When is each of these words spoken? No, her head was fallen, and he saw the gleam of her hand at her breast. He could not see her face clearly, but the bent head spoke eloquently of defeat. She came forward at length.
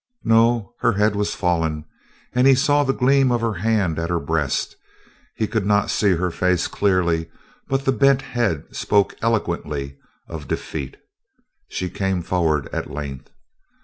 No, 0.23 0.73
her 0.79 0.93
head 0.93 1.15
was 1.15 1.35
fallen, 1.35 1.85
and 2.33 2.47
he 2.47 2.55
saw 2.55 2.83
the 2.83 2.91
gleam 2.91 3.31
of 3.31 3.41
her 3.41 3.53
hand 3.53 3.99
at 3.99 4.09
her 4.09 4.19
breast. 4.19 4.75
He 5.35 5.45
could 5.45 5.63
not 5.63 5.91
see 5.91 6.15
her 6.15 6.31
face 6.31 6.67
clearly, 6.67 7.29
but 7.67 7.85
the 7.85 7.91
bent 7.91 8.23
head 8.23 8.63
spoke 8.75 9.15
eloquently 9.21 9.99
of 10.27 10.47
defeat. 10.47 10.97
She 11.69 11.87
came 11.87 12.23
forward 12.23 12.67
at 12.73 12.89
length. 12.89 13.29